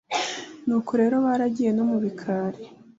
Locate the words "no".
1.73-1.83